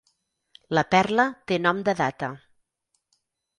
[0.77, 2.33] La perla té nom de data.